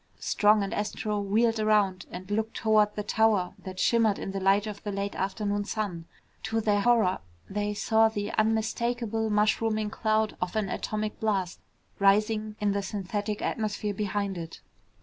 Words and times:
Strong 0.17 0.63
and 0.63 0.73
Astro 0.73 1.19
wheeled 1.19 1.59
around 1.59 2.07
and 2.09 2.31
looked 2.31 2.55
toward 2.57 2.95
the 2.95 3.03
tower 3.03 3.53
that 3.59 3.79
shimmered 3.79 4.17
in 4.17 4.31
the 4.31 4.39
light 4.39 4.65
of 4.65 4.81
the 4.81 4.91
late 4.91 5.13
afternoon 5.13 5.63
sun. 5.63 6.05
To 6.41 6.59
their 6.59 6.81
horror, 6.81 7.19
they 7.47 7.75
saw 7.75 8.09
the 8.09 8.31
unmistakable 8.31 9.29
mushrooming 9.29 9.91
cloud 9.91 10.35
of 10.41 10.55
an 10.55 10.69
atomic 10.69 11.19
blast 11.19 11.59
rising 11.99 12.55
in 12.59 12.71
the 12.71 12.81
synthetic 12.81 13.43
atmosphere 13.43 13.93
behind 13.93 14.39
it. 14.39 14.59